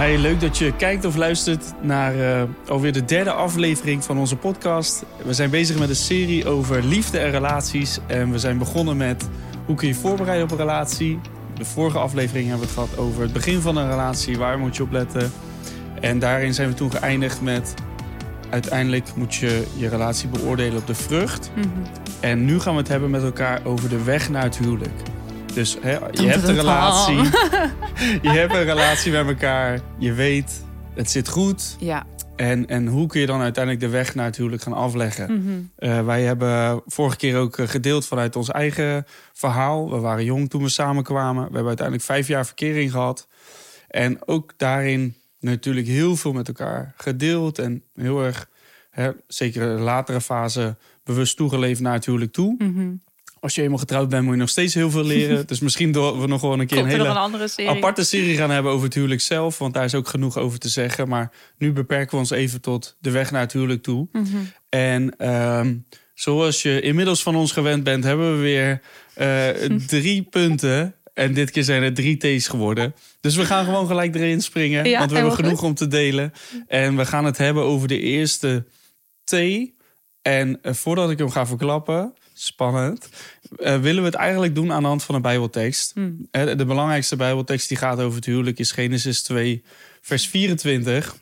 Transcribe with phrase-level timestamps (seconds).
[0.00, 4.36] Hey, leuk dat je kijkt of luistert naar uh, alweer de derde aflevering van onze
[4.36, 5.04] podcast.
[5.24, 7.98] We zijn bezig met een serie over liefde en relaties.
[8.06, 9.28] En we zijn begonnen met
[9.66, 11.18] hoe kun je voorbereiden op een relatie.
[11.54, 14.38] De vorige aflevering hebben we het gehad over het begin van een relatie.
[14.38, 15.32] Waar moet je op letten?
[16.00, 17.74] En daarin zijn we toen geëindigd met...
[18.50, 21.50] uiteindelijk moet je je relatie beoordelen op de vrucht.
[21.54, 21.68] Mhm.
[22.20, 25.09] En nu gaan we het hebben met elkaar over de weg naar het huwelijk.
[25.54, 27.16] Dus hè, je hebt een relatie.
[28.28, 29.80] je hebt een relatie met elkaar.
[29.98, 30.64] Je weet,
[30.94, 31.76] het zit goed.
[31.78, 32.06] Ja.
[32.36, 35.32] En, en hoe kun je dan uiteindelijk de weg naar het huwelijk gaan afleggen?
[35.32, 35.60] Mhm.
[35.76, 39.90] Eh, wij hebben vorige keer ook eh, gedeeld vanuit ons eigen verhaal.
[39.90, 41.42] We waren jong toen we samenkwamen.
[41.42, 43.28] We hebben uiteindelijk vijf jaar verkering gehad.
[43.88, 47.58] En ook daarin natuurlijk heel veel met elkaar gedeeld.
[47.58, 48.48] En heel erg,
[48.90, 52.54] hè, zeker in de latere fase, bewust toegeleefd naar het huwelijk toe.
[52.58, 52.88] Mhm.
[53.40, 55.46] Als je eenmaal getrouwd bent, moet je nog steeds heel veel leren.
[55.46, 57.70] dus misschien door we nog gewoon een keer een Komt hele een andere serie?
[57.70, 59.58] aparte serie gaan hebben over het huwelijk zelf.
[59.58, 61.08] Want daar is ook genoeg over te zeggen.
[61.08, 64.08] Maar nu beperken we ons even tot de weg naar het huwelijk toe.
[64.12, 64.26] Mhm.
[64.68, 65.74] En ehm,
[66.14, 68.80] zoals je inmiddels van ons gewend bent, hebben we weer
[69.14, 69.48] eh,
[69.86, 70.94] drie punten.
[71.14, 72.94] En dit keer zijn er drie T's geworden.
[73.20, 74.88] Dus we gaan gewoon gelijk erin springen.
[74.88, 76.32] Ja, want we hebben genoeg om te delen.
[76.66, 78.64] En we gaan het hebben over de eerste
[79.24, 79.34] T.
[80.22, 83.08] En eh, voordat ik hem ga verklappen, spannend,
[83.56, 85.92] eh, willen we het eigenlijk doen aan de hand van een Bijbeltekst.
[85.92, 86.26] Hmm.
[86.30, 89.64] Eh, de belangrijkste Bijbeltekst die gaat over het huwelijk is Genesis 2,
[90.00, 91.16] vers 24.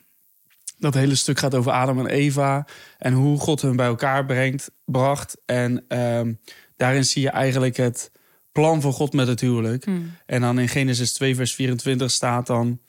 [0.77, 4.71] Dat hele stuk gaat over Adam en Eva en hoe God hun bij elkaar brengt,
[4.85, 5.37] bracht.
[5.45, 6.33] En ehm,
[6.75, 8.11] daarin zie je eigenlijk het
[8.51, 9.85] plan van God met het huwelijk.
[9.85, 10.11] Hmm.
[10.25, 12.79] En dan in Genesis 2, vers 24 staat dan...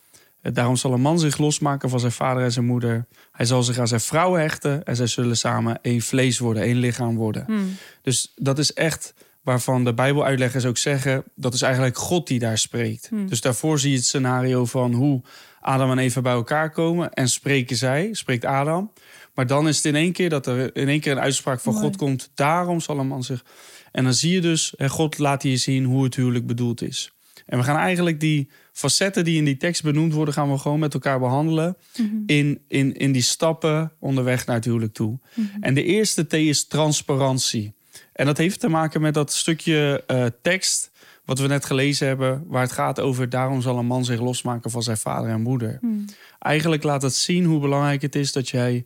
[0.43, 3.07] eh, Daarom zal een man zich losmaken van zijn vader en zijn moeder.
[3.33, 6.77] Hij zal zich aan zijn vrouw hechten en zij zullen samen één vlees worden, één
[6.77, 7.45] lichaam worden.
[7.47, 7.77] Hmm.
[8.03, 11.25] Dus dat is echt waarvan de Bijbeluitleggers ook zeggen...
[11.35, 13.09] dat is eigenlijk God die daar spreekt.
[13.09, 13.29] Hmm.
[13.29, 15.23] Dus daarvoor zie je het scenario van hoe
[15.61, 17.13] Adam en Eva bij elkaar komen...
[17.13, 18.93] en spreken zij, spreekt Adam.
[19.35, 21.73] Maar dan is het in één keer dat er in één keer een uitspraak van
[21.73, 21.85] Mooi.
[21.85, 22.31] God komt...
[22.35, 23.45] daarom zal een man zich...
[23.93, 27.13] En dan zie je dus, God laat hier zien hoe het huwelijk bedoeld is.
[27.47, 30.35] En we gaan eigenlijk die facetten die in die tekst benoemd worden...
[30.35, 32.07] gaan we gewoon met elkaar behandelen Mhm.
[32.27, 35.19] in, in, in die stappen onderweg naar het huwelijk toe.
[35.35, 35.63] Mhm.
[35.63, 37.73] En de eerste T is transparantie.
[38.13, 40.91] En dat heeft te maken met dat stukje eh, tekst
[41.25, 44.71] wat we net gelezen hebben, waar het gaat over daarom zal een man zich losmaken
[44.71, 45.77] van zijn vader en moeder.
[45.81, 46.05] Hmm.
[46.39, 48.85] Eigenlijk laat het zien hoe belangrijk het is dat jij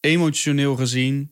[0.00, 1.30] emotioneel gezien,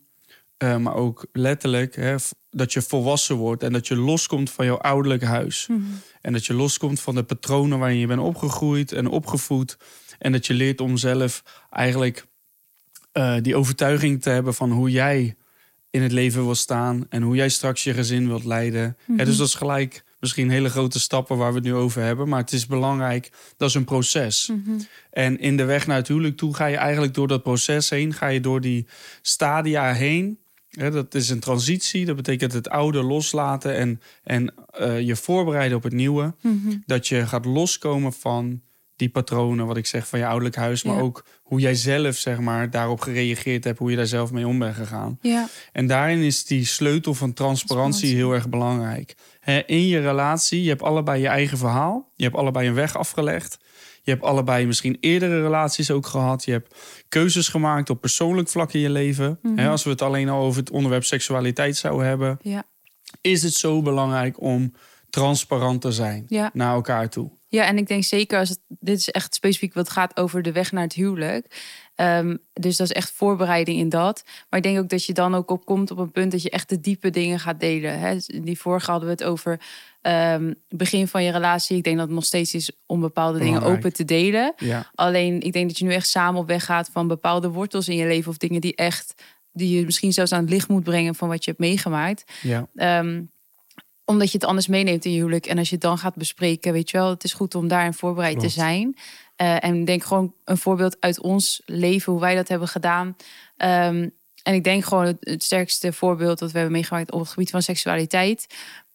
[0.58, 2.16] eh, maar ook letterlijk, hè,
[2.50, 5.66] dat je volwassen wordt en dat je loskomt van jouw ouderlijk huis.
[5.66, 5.80] Mhm.
[6.20, 9.76] En dat je loskomt van de patronen waarin je bent opgegroeid en opgevoed.
[10.18, 12.26] En dat je leert om zelf eigenlijk
[13.12, 15.36] eh, die overtuiging te hebben van hoe jij
[15.90, 17.06] in het leven wil staan.
[17.08, 18.96] En hoe jij straks je gezin wilt leiden.
[19.16, 22.28] Hè, dus dat is gelijk misschien hele grote stappen waar we het nu over hebben.
[22.28, 24.50] Maar het is belangrijk, dat is een proces.
[24.52, 24.78] Mhm.
[25.10, 28.12] En in de weg naar het huwelijk toe ga je eigenlijk door dat proces heen.
[28.12, 28.86] Ga je door die
[29.22, 30.38] stadia heen.
[30.78, 32.04] Dat is een transitie.
[32.04, 36.76] Dat betekent het oude loslaten en, en eh, je voorbereiden op het nieuwe Mhm.
[36.86, 38.60] dat je gaat loskomen van
[38.96, 41.00] die patronen, wat ik zeg, van je ouderlijk huis, maar Ja.
[41.02, 44.58] ook hoe jij zelf, zeg maar, daarop gereageerd hebt, hoe je daar zelf mee om
[44.58, 45.18] bent gegaan.
[45.22, 45.48] Ja.
[45.72, 49.14] En daarin is die sleutel van transparantie heel erg belangrijk.
[49.66, 53.58] In je relatie, je hebt allebei je eigen verhaal, je hebt allebei een weg afgelegd.
[54.08, 56.44] Je hebt allebei misschien eerdere relaties ook gehad.
[56.44, 56.74] Je hebt
[57.08, 59.38] keuzes gemaakt op persoonlijk vlak in je leven.
[59.54, 62.64] Hè, als we het alleen al over het onderwerp seksualiteit zouden hebben, Ja.
[63.20, 64.72] is het zo belangrijk om
[65.10, 66.50] transparant te zijn Ja.
[66.52, 67.30] naar elkaar toe.
[67.48, 70.52] Ja, en ik denk zeker als het, dit is echt specifiek wat gaat over de
[70.52, 71.46] weg naar het huwelijk.
[71.98, 74.22] Ehm, dus dat is echt voorbereiding in dat.
[74.50, 76.50] Maar ik denk ook dat je dan ook op komt op een punt dat je
[76.50, 77.98] echt de diepe dingen gaat delen.
[77.98, 78.14] Hè?
[78.14, 79.60] Dus Die vorige hadden we het over
[80.02, 81.76] ehm, begin van je relatie.
[81.76, 84.54] Ik denk dat het nog steeds is om bepaalde dingen open te delen.
[84.56, 84.90] Ja.
[84.94, 87.96] Alleen ik denk dat je nu echt samen op weg gaat van bepaalde wortels in
[87.96, 89.14] je leven of dingen die echt
[89.52, 92.24] die je misschien zelfs aan het licht moet brengen van wat je hebt meegemaakt.
[92.42, 92.66] Ja.
[92.74, 93.22] Ehm,
[94.04, 95.46] omdat je het anders meeneemt in je huwelijk.
[95.46, 97.94] En als je het dan gaat bespreken, weet je wel, het is goed om daarin
[97.94, 98.48] voorbereid Klopt.
[98.48, 98.96] te zijn.
[99.38, 103.16] Eh, en ik denk gewoon een voorbeeld uit ons leven, hoe wij dat hebben gedaan.
[103.56, 104.08] Ehm,
[104.42, 107.50] en ik denk gewoon het, het sterkste voorbeeld dat we hebben meegemaakt op het gebied
[107.50, 108.46] van seksualiteit.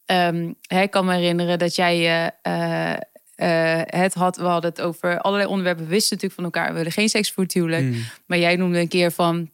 [0.05, 2.93] Hè, ik kan me herinneren dat jij eh,
[3.35, 4.37] eh, het had.
[4.37, 5.83] We hadden het over allerlei onderwerpen.
[5.83, 7.83] We wisten natuurlijk van elkaar, we willen geen seks voor het huwelijk.
[7.83, 8.03] Mm.
[8.25, 9.49] Maar jij noemde een keer van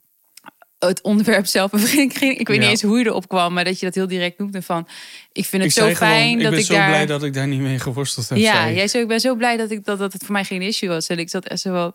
[0.79, 1.73] het onderwerp zelf.
[1.93, 2.53] Ik weet Ja.
[2.53, 4.87] niet eens hoe je erop kwam, maar dat je dat heel direct noemde van.
[5.31, 6.87] Ik vind het ik zo fijn gewoon, ik dat ben ik zo daar.
[6.87, 8.37] blij dat ik daar niet mee geworsteld heb.
[8.37, 8.75] ja, ik.
[8.75, 8.99] jij zo.
[8.99, 11.07] Ik ben zo blij dat ik dat, dat het voor mij geen issue was.
[11.07, 11.93] En ik zat echt zo wel.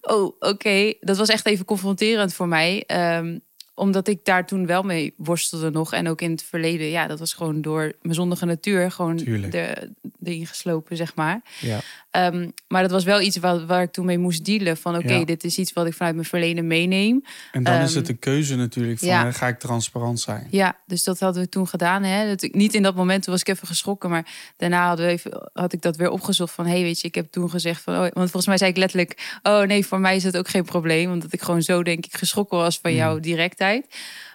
[0.00, 0.92] Oh, oké.
[1.00, 2.84] Dat was echt even confronterend voor mij.
[2.86, 3.38] Ehm,
[3.74, 5.92] omdat ik daar toen wel mee worstelde nog.
[5.92, 9.90] En ook in het verleden, ja, dat was gewoon door mijn zondige natuur gewoon de,
[10.22, 11.40] erin geslopen, zeg maar.
[11.60, 11.80] Ja.
[12.16, 14.76] Ehm, maar dat was wel iets waar, waar ik toen mee moest dealen.
[14.76, 15.24] Van oké, Ja.
[15.24, 17.24] dit is iets wat ik vanuit mijn verleden meeneem.
[17.52, 19.24] En dan is Ehm, het een keuze natuurlijk van, ja.
[19.24, 20.46] hè, ga ik transparant zijn?
[20.50, 22.02] Ja, dus dat hadden we toen gedaan.
[22.02, 22.26] Hè.
[22.26, 24.10] Dat, ik- niet in dat moment, toen was ik even geschrokken.
[24.10, 24.26] Maar
[24.56, 26.66] daarna hadden we even, had ik dat weer opgezocht van...
[26.66, 27.94] hey, weet je, ik heb toen gezegd van...
[27.94, 29.38] Oh, want volgens mij zei ik letterlijk...
[29.42, 31.10] oh nee, voor mij is dat ook geen probleem.
[31.12, 32.96] Omdat ik gewoon zo, denk ik, geschrokken was van Mm.
[32.96, 33.86] jouw directheid.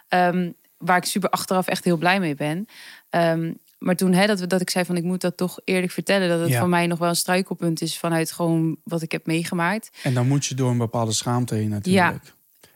[0.08, 2.68] Ehm, waar ik super achteraf echt heel blij mee ben.
[3.82, 4.98] Maar toen hè, dat, we, dat ik zei van...
[4.98, 6.30] ik moet dat toch eerlijk vertellen...
[6.30, 6.60] dat het Ja.
[6.60, 7.98] voor mij nog wel een struikelpunt is...
[7.98, 9.90] vanuit gewoon wat ik heb meegemaakt.
[10.04, 12.22] En dan moet je door een bepaalde schaamte heen natuurlijk.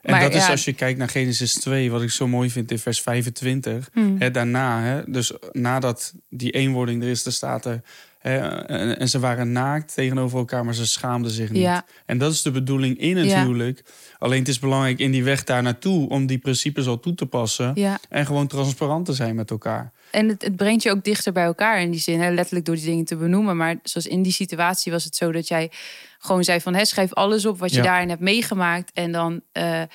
[0.02, 0.50] En Maar dat is ja.
[0.50, 3.88] als je kijkt naar Genesis 2, wat ik zo mooi vind in vers 25.
[3.92, 4.16] Hmm.
[4.18, 7.80] Hè, daarna, hè, dus nadat die eenwording er is, er staat er...
[8.28, 11.62] Hè, en, en ze waren naakt tegenover elkaar, maar ze schaamden zich niet.
[11.62, 11.84] Ja.
[12.06, 13.42] En dat is de bedoeling in het Ja.
[13.42, 13.84] huwelijk.
[14.18, 16.08] Alleen het is belangrijk in die weg daar naartoe...
[16.08, 17.72] om die principes al toe te passen.
[17.74, 17.98] Ja.
[18.08, 19.92] En gewoon transparant te zijn met elkaar.
[20.10, 22.74] En het, het brengt je ook dichter bij elkaar in die zin, hè, letterlijk door
[22.74, 23.56] die dingen te benoemen.
[23.56, 25.70] Maar zoals in die situatie was het zo dat jij
[26.18, 28.90] gewoon zei van, hè, schrijf alles op wat je daarin hebt meegemaakt.
[28.94, 29.88] En dan, eh, eh,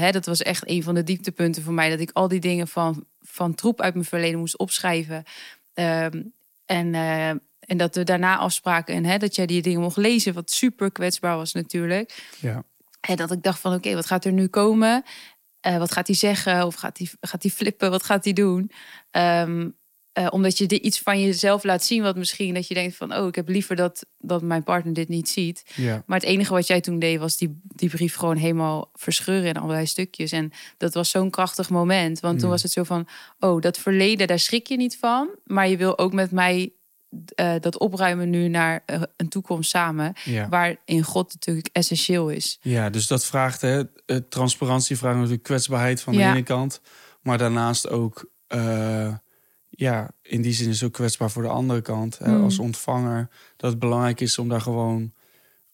[0.00, 2.68] hè, dat was echt een van de dieptepunten voor mij, dat ik al die dingen
[2.68, 5.24] van, van troep uit mijn verleden moest opschrijven.
[5.74, 6.22] Ehm,
[6.66, 7.30] en, eh,
[7.68, 10.92] en dat we daarna afspraken en hè, dat jij die dingen mocht lezen, wat super
[10.92, 12.26] kwetsbaar was natuurlijk.
[12.40, 12.62] Ja.
[13.00, 15.02] En dat ik dacht van oké, wat gaat er nu komen?
[15.60, 16.66] Eh, wat gaat hij zeggen?
[16.66, 17.90] Of gaat hij, gaat hij flippen?
[17.90, 18.70] Wat gaat hij doen?
[19.10, 19.68] Ehm,
[20.12, 23.14] eh, omdat je de- iets van jezelf laat zien, wat misschien dat je denkt van
[23.14, 25.62] oh, ik heb liever dat, dat mijn partner dit niet ziet.
[25.74, 26.02] Ja.
[26.06, 29.56] Maar het enige wat jij toen deed, was die, die brief gewoon helemaal verscheuren in
[29.56, 30.32] allerlei stukjes.
[30.32, 32.20] En dat was zo'n krachtig moment.
[32.20, 32.52] Want toen Mm.
[32.52, 35.28] was het zo van, oh, dat verleden, daar schrik je niet van.
[35.44, 36.72] Maar je wil ook met mij
[37.34, 40.12] eh, dat opruimen nu naar eh, een toekomst samen.
[40.24, 40.48] Ja.
[40.48, 42.58] Waarin God natuurlijk essentieel is.
[42.60, 46.30] Ja, dus dat vraagt, hè, eh, transparantie vraagt natuurlijk kwetsbaarheid van de Ja.
[46.30, 46.80] ene kant.
[47.22, 48.30] Maar daarnaast ook,
[49.68, 52.18] ja, in die zin is ook kwetsbaar voor de andere kant.
[52.18, 52.42] Hè, Mm.
[52.44, 55.12] Als ontvanger, dat het belangrijk is om daar gewoon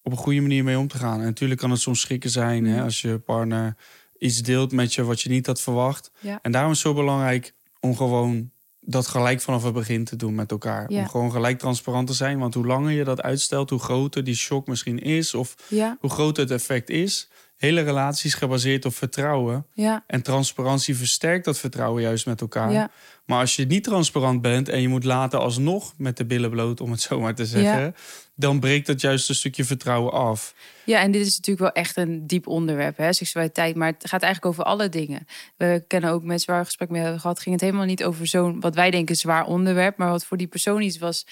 [0.02, 1.18] op een goede manier mee om te gaan.
[1.20, 2.82] En natuurlijk kan het soms schrikken zijn hè, Mm.
[2.84, 3.76] als je partner
[4.18, 6.10] iets deelt met je wat je niet had verwacht.
[6.20, 6.38] Ja.
[6.42, 8.50] En daarom is het zo belangrijk om gewoon
[8.86, 10.90] dat gelijk vanaf het begin te doen met elkaar.
[10.92, 11.00] Ja.
[11.00, 12.38] Om gewoon gelijk transparant te zijn.
[12.38, 15.34] Want hoe langer je dat uitstelt, hoe groter die shock misschien is.
[15.34, 17.28] Of Ja, hoe groot het effect is.
[17.56, 19.66] Hele relaties gebaseerd op vertrouwen.
[19.72, 22.90] ja, En transparantie versterkt dat vertrouwen juist met elkaar.
[23.26, 26.80] Maar als je niet transparant bent en je moet later alsnog met de billen bloot,
[26.80, 27.94] om het zo maar te zeggen,
[28.34, 30.54] dan breekt dat juist een stukje vertrouwen af.
[30.84, 33.76] Ja, en dit is natuurlijk wel echt een diep onderwerp, hè, seksualiteit.
[33.76, 35.26] Maar het gaat eigenlijk over alle dingen.
[35.56, 37.40] We kennen ook mensen waar we gesprek mee hebben gehad.
[37.40, 39.96] Ging het helemaal niet over zo'n, wat wij denken, zwaar onderwerp.
[39.96, 41.26] Maar wat voor die persoon iets was,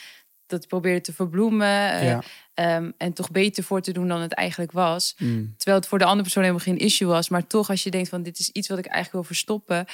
[0.47, 1.93] dat probeerde te verbloemen.
[1.93, 2.19] eh,
[2.55, 5.15] ehm, en toch beter voor te doen dan het eigenlijk was.
[5.19, 5.55] Mm.
[5.57, 7.29] Terwijl het voor de andere persoon helemaal geen issue was.
[7.29, 9.87] Maar toch, als je denkt van dit is iets wat ik eigenlijk wil verstoppen.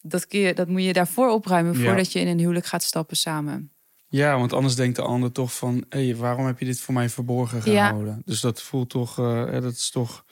[0.00, 1.84] Dat, kun je, dat moet je daarvoor opruimen Ja.
[1.84, 3.70] voordat je in een huwelijk gaat stappen samen.
[4.08, 5.84] Ja, want anders denkt de ander toch van...
[5.88, 7.86] hé, waarom heb je dit voor mij verborgen Ja.
[7.86, 8.22] gehouden?
[8.24, 10.24] Dus dat voelt toch, eh, dat is toch,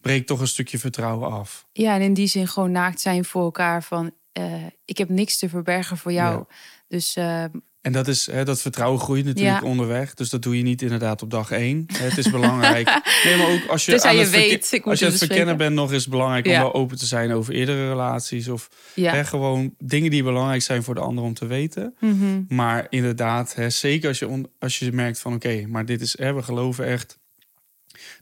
[0.00, 1.66] breekt toch een stukje vertrouwen af.
[1.72, 3.82] Ja, en in die zin gewoon naakt zijn voor elkaar.
[3.82, 6.36] Van eh, ik heb niks te verbergen voor jou.
[6.48, 6.54] Ja.
[6.88, 7.44] Dus eh,
[7.82, 9.68] En dat, is, hè, dat vertrouwen groeit natuurlijk Ja.
[9.68, 10.14] onderweg.
[10.14, 11.84] Dus dat doe je niet inderdaad op dag één.
[11.92, 12.88] Het is belangrijk.
[13.24, 15.92] Nee, maar ook als je, aan je het weet, als je het verkennen bent, nog
[15.92, 18.48] is het belangrijk om wel open te zijn over eerdere relaties.
[18.48, 19.12] Of ja.
[19.12, 21.94] hè, gewoon dingen die belangrijk zijn voor de ander om te weten.
[22.00, 22.42] Mhm.
[22.48, 26.18] Maar inderdaad, hè, zeker als je, on- als je merkt van oké, maar dit is,
[26.18, 27.18] hè, we geloven echt.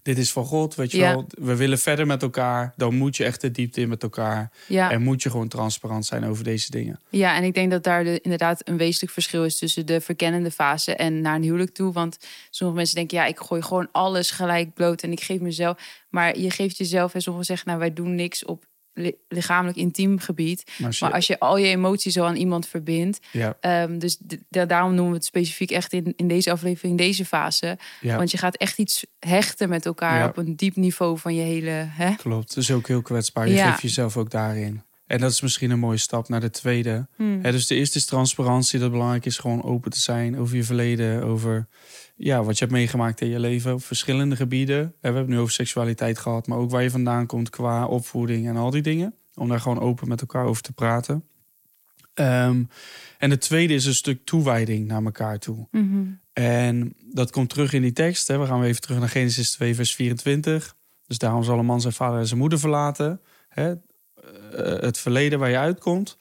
[0.02, 1.10] Dit is van God, weet je Ja.
[1.12, 1.26] wel.
[1.28, 2.72] We willen verder met elkaar.
[2.76, 4.50] Dan moet je echt de diepte in met elkaar.
[4.66, 4.90] ja.
[4.90, 7.00] En moet je gewoon transparant zijn over deze dingen.
[7.08, 10.50] ja, en ik denk dat daar de, inderdaad een wezenlijk verschil is tussen de verkennende
[10.50, 11.92] fase en naar een huwelijk toe.
[11.92, 12.18] Want
[12.50, 15.98] sommige mensen denken, ja, ik gooi gewoon alles gelijk bloot en ik geef mezelf.
[16.08, 18.64] Maar je geeft jezelf, en sommigen zeggen, nou, wij doen niks op
[19.28, 20.64] lichamelijk intiem gebied.
[20.78, 23.98] Maar als je, Maar als je al je emoties zo aan iemand verbindt, ja, Ehm,
[23.98, 27.78] dus daarom noemen we het specifiek echt in, in deze aflevering, deze fase.
[28.00, 28.16] ja.
[28.16, 30.26] Want je gaat echt iets hechten met elkaar Ja.
[30.26, 31.70] op een diep niveau van je hele.
[31.88, 32.14] Hè?
[32.14, 33.48] Klopt, is ook heel kwetsbaar.
[33.48, 33.70] Je Ja.
[33.70, 34.82] geeft jezelf ook daarin.
[35.06, 37.08] En dat is misschien een mooie stap naar de tweede.
[37.16, 37.42] Hmm.
[37.42, 38.78] Dus de eerste is transparantie.
[38.78, 41.22] Dat belangrijk is gewoon open te zijn over je verleden.
[41.24, 41.66] Over
[42.22, 43.72] ja, wat je hebt meegemaakt in je leven.
[43.72, 44.76] Op verschillende gebieden.
[44.76, 46.46] Hè, We hebben het nu over seksualiteit gehad.
[46.46, 49.14] Maar ook waar je vandaan komt qua opvoeding en al die dingen.
[49.34, 51.24] Om daar gewoon open met elkaar over te praten.
[52.14, 52.62] Ehm,
[53.18, 55.66] en de tweede is een stuk toewijding naar elkaar toe.
[55.70, 56.04] Mhm.
[56.32, 58.28] En dat komt terug in die tekst.
[58.28, 58.38] Hè.
[58.38, 60.74] We gaan weer even terug naar Genesis 2, vers 24.
[61.06, 63.20] Dus daarom zal een man zijn vader en zijn moeder verlaten.
[63.48, 63.70] Hè.
[63.70, 63.78] Eh,
[64.80, 66.16] het verleden waar je uitkomt.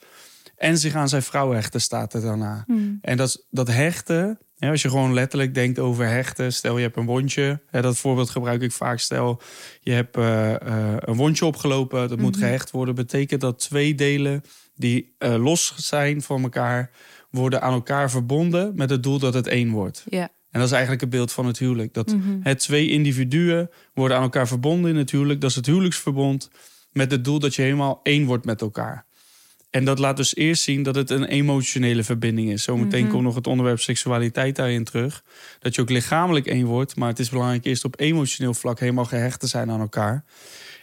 [0.56, 2.64] En zich aan zijn vrouw hechten, staat er daarna.
[2.66, 2.98] Hmm.
[3.00, 6.96] En dat, dat hechten Ja, als je gewoon letterlijk denkt over hechten, stel je hebt
[6.96, 7.60] een wondje.
[7.66, 8.98] Hè, dat voorbeeld gebruik ik vaak.
[8.98, 9.40] Stel
[9.80, 12.44] je hebt eh, eh, een wondje opgelopen, dat moet Mhm.
[12.44, 12.94] gehecht worden.
[12.94, 14.42] Betekent dat twee delen
[14.74, 16.90] die eh, los zijn van elkaar,
[17.30, 20.04] worden aan elkaar verbonden met het doel dat het één wordt.
[20.08, 20.22] Ja.
[20.50, 21.94] En dat is eigenlijk het beeld van het huwelijk.
[21.94, 22.38] Dat Mhm.
[22.42, 25.40] het twee individuen worden aan elkaar verbonden in het huwelijk.
[25.40, 26.50] Dat is het huwelijksverbond
[26.92, 29.06] met het doel dat je helemaal één wordt met elkaar.
[29.70, 32.62] En dat laat dus eerst zien dat het een emotionele verbinding is.
[32.62, 33.10] Zometeen Mhm.
[33.10, 35.24] komt nog het onderwerp seksualiteit daarin terug.
[35.58, 36.96] Dat je ook lichamelijk één wordt.
[36.96, 40.24] Maar het is belangrijk eerst op emotioneel vlak helemaal gehecht te zijn aan elkaar.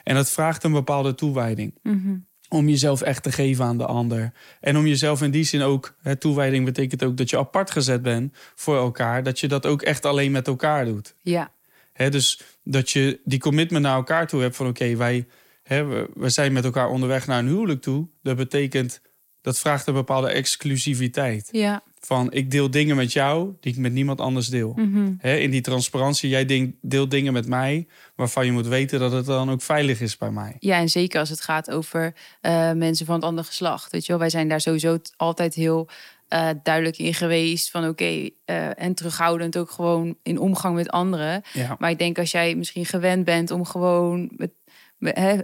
[0.04, 1.74] En dat vraagt een bepaalde toewijding.
[1.84, 2.16] Mhm.
[2.50, 4.32] Om jezelf echt te geven aan de ander.
[4.62, 8.02] En om jezelf in die zin ook, hè, toewijding betekent ook dat je apart gezet
[8.02, 9.24] bent voor elkaar.
[9.24, 11.14] Dat je dat ook echt alleen met elkaar doet.
[11.22, 11.52] Ja.
[11.94, 15.28] Hè, dus dat je die commitment naar elkaar toe hebt van oké, wij
[15.68, 18.08] hè, we, we zijn met elkaar onderweg naar een huwelijk toe.
[18.22, 19.02] Dat betekent,
[19.42, 21.50] dat vraagt een bepaalde exclusiviteit.
[21.52, 21.84] Ja.
[22.00, 24.74] Van ik deel dingen met jou die ik met niemand anders deel.
[24.76, 25.14] Mhm.
[25.18, 29.26] Hè, in die transparantie, jij deelt dingen met mij waarvan je moet weten dat het
[29.26, 30.56] dan ook veilig is bij mij.
[30.60, 33.92] Ja, en zeker als het gaat over eh, mensen van het andere geslacht.
[33.92, 35.90] Weet je wel, wij zijn daar sowieso altijd heel
[36.28, 37.72] eh, duidelijk in geweest.
[37.72, 41.42] Van oké, eh, en terughoudend ook gewoon in omgang met anderen.
[41.54, 44.52] Ja, Maar ik denk als jij misschien gewend bent om gewoon met,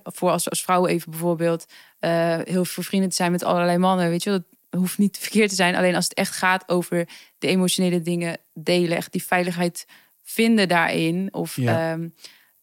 [0.04, 1.66] voor als, als vrouw even bijvoorbeeld
[2.00, 4.44] eh, heel veel vrienden te zijn met allerlei mannen, weet je, dat
[4.80, 5.76] hoeft niet verkeerd te zijn.
[5.76, 7.08] Alleen als het echt gaat over
[7.38, 9.86] de emotionele dingen delen, echt die veiligheid
[10.24, 11.92] vinden daarin, of Ja.
[11.92, 12.08] ehm,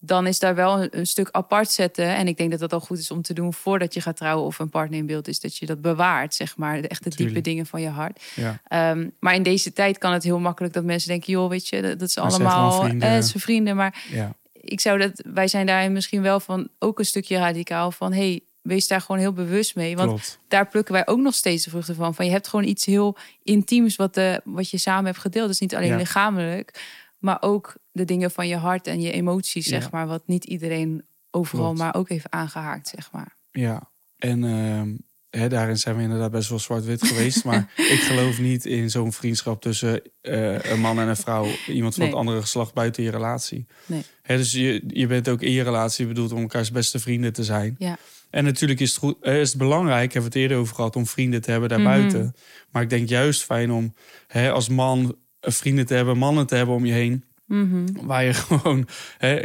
[0.03, 2.05] dan is daar wel een, een stuk apart zetten.
[2.07, 4.47] En ik denk dat dat al goed is om te doen voordat je gaat trouwen
[4.47, 7.41] of een partner in beeld is, dat je dat bewaart, zeg maar, de echte diepe
[7.41, 8.23] dingen van je hart.
[8.35, 8.61] ja.
[8.69, 11.81] Ehm, maar in deze tijd kan het heel makkelijk dat mensen denken, joh, weet je,
[11.83, 13.09] dat, dat gewoon allemaal vrienden.
[13.09, 14.35] eh, zijn vrienden, maar ja.
[14.71, 18.41] Ik zou dat, wij zijn daarin misschien wel van ook een stukje radicaal van hey,
[18.63, 19.97] wees daar gewoon heel bewust mee.
[19.97, 20.39] Want klopt.
[20.49, 22.15] daar plukken wij ook nog steeds de vruchten van.
[22.15, 25.49] Van je hebt gewoon iets heel intiems wat, de, wat je samen hebt gedeeld.
[25.49, 25.97] Dus niet alleen Ja.
[25.97, 26.83] lichamelijk,
[27.19, 29.81] maar ook de dingen van je hart en je emoties, Ja.
[29.81, 30.07] zeg maar.
[30.07, 31.79] Wat niet iedereen overal Klopt.
[31.79, 33.37] maar ook heeft aangehaakt, zeg maar.
[33.51, 34.95] Ja, en ehm,
[35.31, 37.45] hè, daarin zijn we inderdaad best wel zwart-wit geweest.
[37.45, 41.47] maar ik geloof niet in zo'n vriendschap tussen eh, een man en een vrouw.
[41.67, 42.11] Iemand van Nee.
[42.13, 43.67] het andere geslacht buiten je relatie.
[43.87, 44.03] Nee.
[44.23, 47.45] Hè, dus je, je bent ook in je relatie bedoeld om elkaars beste vrienden te
[47.45, 47.75] zijn.
[47.79, 47.97] Ja.
[48.31, 50.97] En natuurlijk is het, goed, eh, is het belangrijk, hebben we het eerder over gehad,
[50.97, 52.21] om vrienden te hebben daarbuiten.
[52.21, 52.31] Mhm.
[52.71, 53.95] Maar ik denk juist fijn om
[54.27, 57.25] hè, als man eh, vrienden te hebben, mannen te hebben om je heen.
[57.47, 57.85] Mhm.
[58.03, 59.41] Waar je gewoon hè,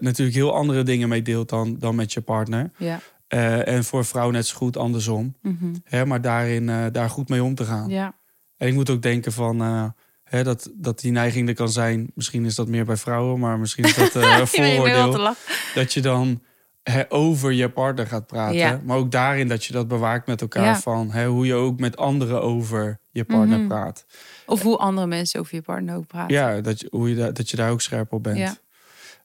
[0.00, 2.70] natuurlijk heel andere dingen mee deelt dan, dan met je partner.
[2.78, 3.00] Ja.
[3.34, 5.34] Eh, en voor vrouwen net zo goed andersom.
[5.42, 5.74] Mhm.
[5.84, 7.88] Hè, maar daarin eh, daar goed mee om te gaan.
[7.88, 8.14] ja.
[8.56, 9.84] En ik moet ook denken van eh,
[10.24, 12.10] hè, dat, dat die neiging er kan zijn.
[12.14, 15.34] Misschien is dat meer bij vrouwen, maar misschien is dat een vooroordeel.
[15.74, 16.42] Dat je dan
[16.82, 18.56] hè, over je partner gaat praten.
[18.56, 18.80] Ja.
[18.84, 20.64] Maar ook daarin dat je dat bewaakt met elkaar.
[20.64, 20.80] Ja.
[20.80, 23.68] Van hè, hoe je ook met anderen over je partner Mhm.
[23.68, 24.06] praat.
[24.46, 26.34] Of hoe andere mensen over je partner ook praten.
[26.36, 28.62] Ja, dat je, hoe je, daar- dat je daar ook scherp op bent.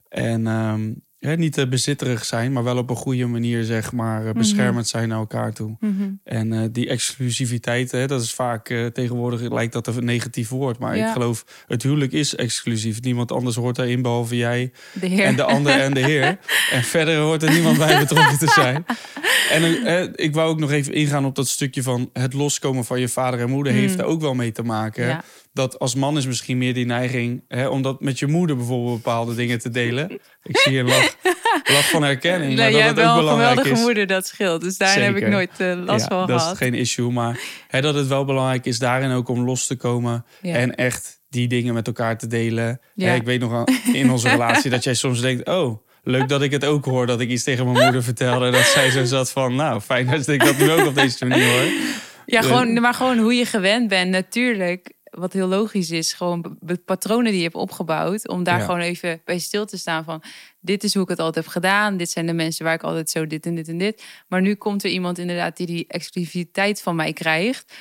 [0.10, 4.26] En ehm, hè, niet te bezitterig zijn, maar wel op een goede manier, zeg maar,
[4.26, 5.76] eh, beschermend zijn naar elkaar toe.
[5.80, 6.10] Mhm.
[6.24, 10.80] En eh, die exclusiviteit, hè, dat is vaak eh, tegenwoordig lijkt dat een negatief woord.
[10.80, 11.06] Maar Ja.
[11.08, 13.02] ik geloof, het huwelijk is exclusief.
[13.02, 15.24] Niemand anders hoort daarin behalve jij De heer.
[15.26, 16.38] en de ander en de heer.
[16.72, 18.86] En verder hoort er niemand bij betrokken te zijn.
[19.52, 22.86] En eh, eh, ik wou ook nog even ingaan op dat stukje van het loskomen
[22.86, 23.74] van je vader en moeder.
[23.74, 24.00] Heeft Mm.
[24.00, 25.06] er ook wel mee te maken.
[25.06, 25.24] Ja.
[25.54, 28.96] Dat als man is misschien meer die neiging hè, om dat met je moeder bijvoorbeeld
[28.96, 30.12] bepaalde dingen te delen.
[30.44, 31.16] Ik zie een lach,
[31.76, 32.56] lach van herkenning.
[32.56, 33.82] maar Nee, dat het hebt ook belangrijk geweldige is.
[33.82, 34.62] moeder, dat scheelt.
[34.62, 36.52] Dus daar heb ik nooit eh, last ja, van dat gehad.
[36.54, 37.12] is geen issue.
[37.12, 40.26] Maar hè, dat het wel belangrijk is daarin ook om los te komen.
[40.42, 40.54] Ja.
[40.54, 42.80] En echt die dingen met elkaar te delen.
[42.96, 43.08] Ja.
[43.08, 43.64] Hè, ik weet nog
[43.94, 45.48] in onze relatie dat jij soms denkt...
[45.48, 48.46] oh, leuk dat ik het ook hoor dat ik iets tegen mijn moeder vertelde.
[48.46, 49.56] En dat zij zo zat van...
[49.56, 51.72] nou, fijn dat ik dat nu ook op deze manier hoor.
[52.26, 54.94] Ja, gewoon, maar gewoon hoe je gewend bent, natuurlijk.
[55.12, 58.28] Wat heel logisch is, gewoon be- patronen die je hebt opgebouwd.
[58.28, 58.66] Om daar Ja.
[58.66, 60.24] gewoon even bij stil te staan van...
[60.60, 61.98] dit is hoe ik het altijd heb gedaan.
[61.98, 64.04] Dit zijn de mensen waar ik altijd zo dit en dit en dit.
[64.28, 67.74] Maar nu komt er iemand inderdaad die die exclusiviteit van mij krijgt.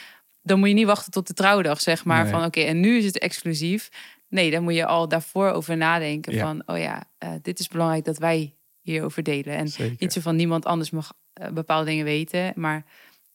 [0.42, 2.22] Dan moet je niet wachten tot de trouwdag, zeg maar.
[2.22, 2.32] Nee.
[2.32, 3.88] Van oké, en nu is het exclusief.
[4.28, 6.40] Nee, dan moet je al daarvoor over nadenken Ja.
[6.46, 6.62] van...
[6.66, 9.54] oh ja, eh, dit is belangrijk dat wij hierover delen.
[9.56, 9.96] En Zeker.
[9.98, 12.52] niet zo van niemand anders mag eh, bepaalde dingen weten.
[12.54, 12.84] Maar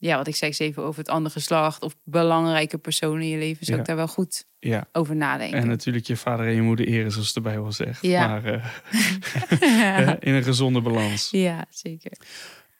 [0.06, 3.64] ja, wat ik zei, even over het andere geslacht of belangrijke personen in je leven,
[3.66, 3.82] zou Ja.
[3.82, 5.58] ik daar wel goed Ja, over nadenken.
[5.58, 8.02] en natuurlijk je vader en je moeder eren, zoals de Bijbel zegt.
[8.02, 8.26] Ja.
[8.26, 11.28] Maar eh, in een gezonde balans.
[11.30, 12.12] ja, zeker.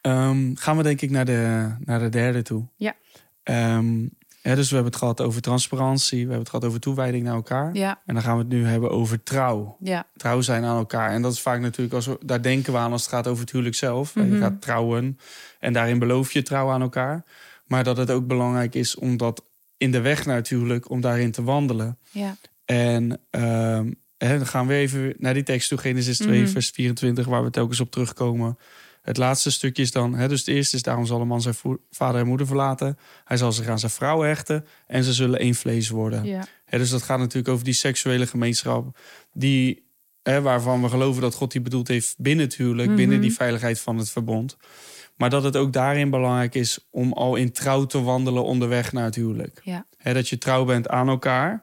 [0.00, 2.68] Ehm, gaan we denk ik naar de, naar de derde toe.
[2.76, 2.94] Ja.
[3.42, 4.06] Ehm,
[4.54, 6.16] dus we hebben het gehad over transparantie.
[6.18, 7.74] We hebben het gehad over toewijding naar elkaar.
[7.74, 9.76] Ja, En dan gaan we het nu hebben over trouw.
[9.80, 11.10] ja, Trouw zijn aan elkaar.
[11.10, 13.40] En dat is vaak natuurlijk, als we, daar denken we aan als het gaat over
[13.40, 14.14] het huwelijk zelf.
[14.14, 14.32] Mhm.
[14.32, 15.18] Je gaat trouwen
[15.60, 17.24] en daarin beloof je trouw aan elkaar.
[17.66, 19.44] Maar dat het ook belangrijk is om dat
[19.76, 21.98] in de weg natuurlijk om daarin te wandelen.
[22.10, 22.36] Ja.
[22.64, 26.50] En ehm, hè, dan gaan we even naar die tekst toe, Genesis 2, Mhm.
[26.50, 28.58] vers 24, waar we telkens op terugkomen.
[29.04, 31.54] Het laatste stukje is dan, hè, dus het eerste is daarom zal een man zijn
[31.90, 32.98] vader en moeder verlaten.
[33.24, 36.24] Hij zal zich aan zijn vrouw hechten en ze zullen één vlees worden.
[36.24, 36.46] Ja.
[36.64, 38.98] Hè, dus dat gaat natuurlijk over die seksuele gemeenschap,
[39.32, 39.86] die,
[40.22, 42.96] hè, waarvan we geloven dat God die bedoeld heeft binnen het huwelijk, Mhm.
[42.96, 44.56] binnen die veiligheid van het verbond.
[45.16, 49.04] Maar dat het ook daarin belangrijk is om al in trouw te wandelen onderweg naar
[49.04, 49.60] het huwelijk.
[49.64, 49.86] Ja.
[49.96, 51.62] Hè, dat je trouw bent aan elkaar.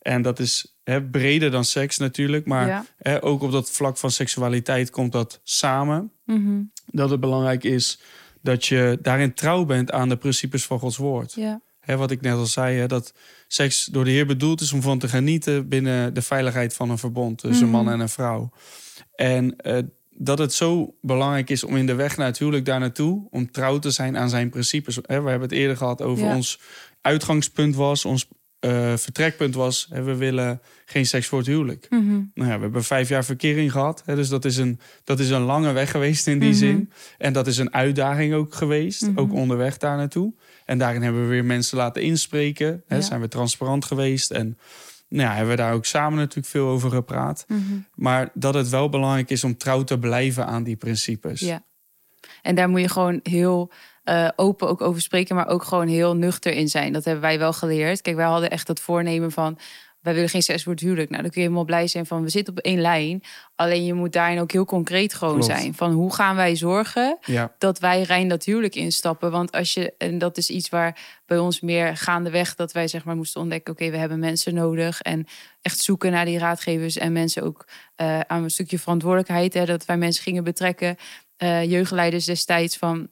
[0.00, 2.46] En dat is hè, breder dan seks natuurlijk.
[2.46, 2.84] Maar Ja.
[2.98, 6.12] hè, ook op dat vlak van seksualiteit komt dat samen.
[6.24, 6.60] Mhm.
[6.92, 8.00] Dat het belangrijk is
[8.42, 11.32] dat je daarin trouw bent aan de principes van Gods woord.
[11.32, 11.60] Ja.
[11.80, 13.12] Hè, wat ik net al zei, hè, dat
[13.48, 16.98] seks door de Heer bedoeld is om van te genieten binnen de veiligheid van een
[16.98, 17.84] verbond tussen een Mhm.
[17.84, 18.50] man en een vrouw.
[19.14, 19.78] En eh,
[20.10, 23.50] dat het zo belangrijk is om in de weg naar het huwelijk daar naartoe, om
[23.50, 24.94] trouw te zijn aan zijn principes.
[24.96, 26.34] Hè, we hebben het eerder gehad over Ja.
[26.34, 26.58] ons
[27.00, 28.28] uitgangspunt was, ons
[28.60, 31.86] eh, vertrekpunt was, hè, we willen geen seks voor het huwelijk.
[31.90, 32.20] Mhm.
[32.34, 34.02] Nou ja, we hebben vijf jaar verkering gehad.
[34.06, 36.58] Hè, dus dat is, een, dat is een lange weg geweest in die Mhm.
[36.58, 36.90] zin.
[37.18, 39.02] En dat is een uitdaging ook geweest.
[39.06, 39.18] Mhm.
[39.18, 40.32] Ook onderweg daar naartoe.
[40.64, 42.82] En daarin hebben we weer mensen laten inspreken.
[42.86, 43.02] Hè, Ja.
[43.02, 44.30] Zijn we transparant geweest.
[44.30, 44.58] En
[45.08, 47.46] nou ja, hebben we daar ook samen natuurlijk veel over gepraat.
[47.94, 51.40] Maar dat het wel belangrijk is om trouw te blijven aan die principes.
[51.40, 51.64] Ja.
[52.42, 56.16] En daar moet je gewoon heel eh, open ook over spreken, maar ook gewoon heel
[56.16, 56.92] nuchter in zijn.
[56.92, 58.00] Dat hebben wij wel geleerd.
[58.00, 59.58] Kijk, wij hadden echt het voornemen van.
[60.00, 61.10] Wij willen geen het huwelijk.
[61.10, 63.22] Nou, dan kun je helemaal blij zijn van we zitten op één lijn.
[63.54, 65.50] Alleen je moet daarin ook heel concreet gewoon Klopt.
[65.50, 65.74] zijn.
[65.74, 69.30] Van hoe gaan wij zorgen Ja, dat wij rein dat huwelijk instappen.
[69.30, 73.04] Want als je, en dat is iets waar bij ons meer gaandeweg dat wij zeg
[73.04, 75.00] maar moesten ontdekken: oké, we hebben mensen nodig.
[75.00, 75.26] En
[75.62, 77.66] echt zoeken naar die raadgevers en mensen ook
[77.96, 79.54] eh, aan een stukje verantwoordelijkheid.
[79.54, 80.96] Hè, dat wij mensen gingen betrekken,
[81.36, 83.08] eh, jeugdleiders destijds van.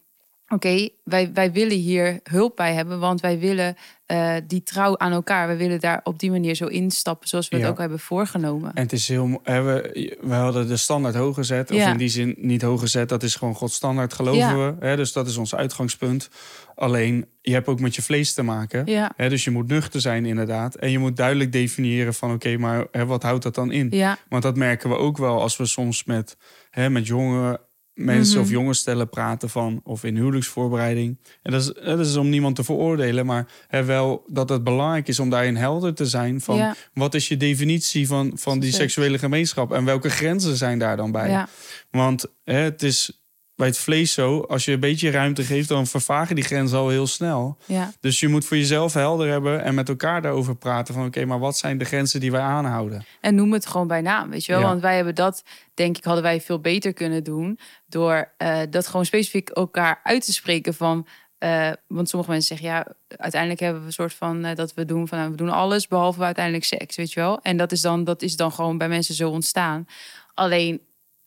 [0.48, 3.76] Oké, wij, wij willen hier hulp bij hebben, want wij willen
[4.06, 5.48] eh, die trouw aan elkaar.
[5.48, 8.70] We willen daar op die manier zo instappen, zoals we het ook hebben voorgenomen.
[8.74, 9.40] en het is heel.
[9.44, 11.70] we, we hadden de standaard hoog gezet.
[11.70, 13.08] Of in die zin niet hoog gezet.
[13.08, 14.56] Dat is gewoon Gods standaard, geloven Ja.
[14.56, 14.86] we.
[14.86, 16.28] Hè, dus dat is ons uitgangspunt.
[16.74, 18.86] Alleen, je hebt ook met je vlees te maken.
[18.86, 20.74] Ja, Hè, dus je moet nuchter zijn, inderdaad.
[20.74, 23.86] En je moet duidelijk definiëren van oké, maar hè, wat houdt dat dan in?
[23.90, 26.36] ja, Want dat merken we ook wel als we soms met,
[26.70, 27.60] hè, met jonge
[27.98, 28.44] mensen Mhm.
[28.44, 31.18] of jonge stellen praten van, of in huwelijksvoorbereiding.
[31.42, 34.64] En dat is, hè, dat is om niemand te veroordelen, maar hè, wel dat het
[34.64, 38.58] belangrijk is om daarin helder te zijn van ja, wat is je definitie van, van
[38.58, 41.30] die seksuele gemeenschap en welke grenzen zijn daar dan bij?
[41.30, 41.48] ja,
[41.90, 43.22] Want hè, het is
[43.58, 46.88] bij het vlees zo, als je een beetje ruimte geeft, dan vervagen die grenzen al
[46.88, 47.56] heel snel.
[47.64, 51.24] ja, Dus je moet voor jezelf helder hebben en met elkaar daarover praten van oké,
[51.24, 53.04] maar wat zijn de grenzen die wij aanhouden?
[53.20, 54.60] En noem het gewoon bij naam, weet je wel.
[54.60, 54.66] Ja.
[54.66, 55.42] Want wij hebben dat,
[55.74, 57.58] denk ik, hadden wij veel beter kunnen doen.
[57.86, 61.06] Door eh, dat gewoon specifiek elkaar uit te spreken van...
[61.38, 64.44] eh, want sommige mensen zeggen, ja, uiteindelijk hebben we een soort van...
[64.44, 67.40] eh, dat we doen van, nou, we doen alles behalve uiteindelijk seks, weet je wel.
[67.42, 69.86] En dat is dan, dat is dan gewoon bij mensen zo ontstaan.
[70.34, 70.80] Alleen,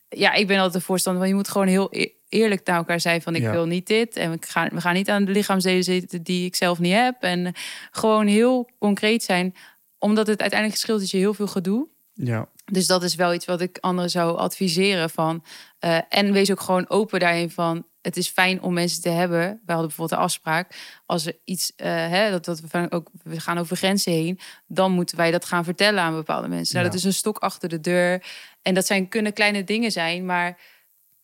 [0.09, 1.29] ja, ik ben altijd de voorstander van...
[1.31, 3.35] je moet gewoon heel e- eerlijk naar elkaar zijn van...
[3.35, 3.51] ik Ja.
[3.51, 6.23] wil niet dit en we gaan, we gaan niet aan de lichaamsdelen zitten...
[6.23, 7.15] die ik zelf niet heb.
[7.21, 7.53] En
[7.91, 9.55] gewoon heel concreet zijn.
[9.97, 11.87] Omdat het uiteindelijk scheelt dat je heel veel gedoe...
[12.13, 15.43] Ja, Dus dat is wel iets wat ik anderen zou adviseren van.
[15.79, 17.85] eh, en wees ook gewoon open daarin van.
[18.01, 19.39] Het is fijn om mensen te hebben.
[19.39, 20.75] We hadden bijvoorbeeld de afspraak.
[21.05, 24.39] Als er iets, eh, hè, dat, dat we van ook, we gaan over grenzen heen.
[24.67, 26.73] Dan moeten wij dat gaan vertellen aan bepaalde mensen.
[26.75, 26.91] Nou, Ja.
[26.91, 28.23] dat is een stok achter de deur.
[28.61, 30.25] En dat zijn, kunnen kleine dingen zijn.
[30.25, 30.57] Maar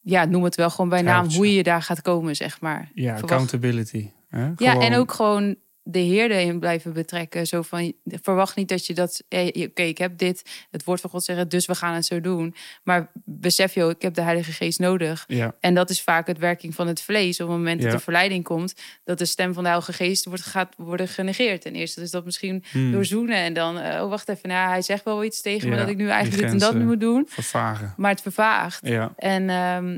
[0.09, 2.89] ja, noem het wel gewoon bij naam hoe je daar gaat komen, zeg maar.
[2.93, 4.11] ja Verwacht- accountability.
[4.29, 4.49] Hè?
[4.55, 5.55] ja, en ook gewoon
[5.89, 7.47] de Heer erin blijven betrekken.
[7.47, 9.23] Zo van, verwacht niet dat je dat...
[9.27, 12.21] eh, Oké, ik heb dit, het woord van God zeggen, dus we gaan het zo
[12.21, 12.55] doen.
[12.83, 15.23] Maar besef je, ook, ik heb de Heilige Geest nodig.
[15.27, 17.39] Ja, En dat is vaak het werking van het vlees.
[17.41, 17.97] Op het moment dat Ja.
[17.97, 18.73] de verleiding komt,
[19.03, 21.61] dat de stem van de Heilige Geest wordt, gaat worden genegeerd.
[21.61, 22.91] Ten eerste is dat misschien Hmm.
[22.91, 23.35] door zoenen.
[23.37, 25.89] En dan, eh, oh wacht even, nou, hij zegt wel iets tegen me Ja, dat
[25.89, 27.25] ik nu eigenlijk dit en dat moet doen.
[27.29, 27.93] vervagen.
[27.97, 28.87] Maar het vervaagt.
[28.87, 29.97] Ja, En ehm,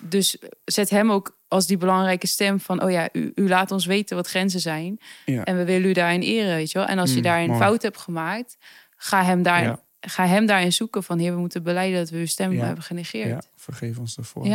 [0.00, 2.82] dus zet hem ook als die belangrijke stem van...
[2.82, 4.98] oh ja, u, u laat ons weten wat grenzen zijn.
[5.24, 5.44] ja.
[5.44, 6.86] En we willen u daarin eren, weet je wel.
[6.86, 7.60] En als je Mm, daarin mooi.
[7.60, 8.56] fout hebt gemaakt...
[8.96, 9.80] ga hem, daarin, Ja.
[10.00, 11.18] ga hem daarin zoeken van...
[11.18, 12.64] heer, we moeten beleiden dat we uw stem Ja.
[12.64, 13.28] hebben genegeerd.
[13.28, 13.42] ja, Ja.
[13.56, 14.46] vergeef ons daarvoor.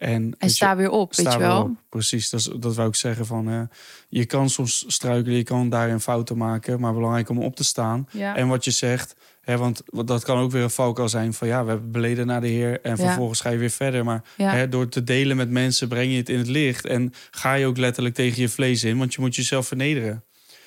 [0.00, 1.62] En, En, weet je, sta weer op, weet je wel.
[1.62, 1.70] op.
[1.88, 3.26] Precies, dat, dat wou ik zeggen.
[3.26, 3.68] Van,
[4.08, 8.08] je kan soms struikelen, je kan daarin fouten maken, maar belangrijk om op te staan.
[8.12, 8.36] Ja.
[8.36, 11.64] En wat je zegt, hè, want dat kan ook weer een valkuil zijn van ja,
[11.64, 12.96] we hebben beleden naar de Heer en Ja.
[12.96, 14.04] vervolgens ga je weer verder.
[14.04, 14.50] Maar Ja.
[14.50, 17.66] hè, door te delen met mensen breng je het in het licht en ga je
[17.66, 20.24] ook letterlijk tegen je vlees in, want je moet jezelf vernederen.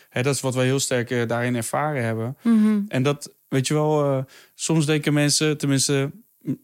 [0.10, 2.38] Hè, dat is wat wij heel sterk eh, daarin ervaren hebben.
[2.42, 2.80] Mhm.
[2.88, 4.24] En dat, weet je wel, eh,
[4.56, 6.12] soms denken mensen, tenminste,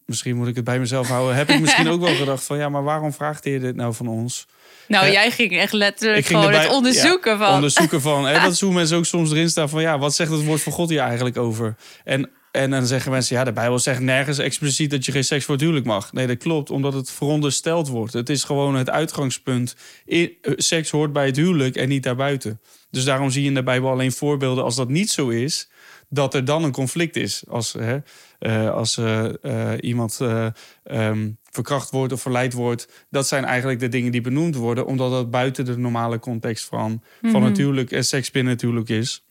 [0.06, 2.70] misschien moet ik het bij mezelf houden, heb ik misschien ook wel gedacht van ja,
[2.70, 4.46] maar waarom vraagt hij dit nou van ons?
[4.88, 7.54] Nou, Eh, jij ging echt letterlijk ging gewoon erbij- het onderzoeken van.
[7.54, 8.26] Onderzoeken van.
[8.28, 10.62] Hè, dat is hoe mensen ook soms erin staan van ja, wat zegt het woord
[10.62, 11.76] van God hier eigenlijk over?
[12.04, 15.46] En, en dan zeggen mensen, ja, de Bijbel zegt nergens expliciet dat je geen seks
[15.46, 16.14] voor het huwelijk mag.
[16.14, 18.14] Nee, dat klopt, omdat het verondersteld wordt.
[18.14, 19.76] Het is gewoon het uitgangspunt.
[20.12, 22.60] I- eh, seks hoort bij het huwelijk en niet daarbuiten.
[22.92, 25.70] Dus daarom zie je in de Bijbel alleen voorbeelden als dat niet zo is,
[26.10, 27.44] dat er dan een conflict is.
[27.48, 27.98] Als, hè,
[28.40, 29.30] eh, als eh,
[29.74, 30.48] eh, iemand eh,
[30.84, 33.06] ehm, verkracht wordt of verleid wordt.
[33.10, 37.02] Dat zijn eigenlijk de dingen die benoemd worden, omdat dat buiten de normale context van,
[37.22, 39.24] van het huwelijk en seks binnen het huwelijk is.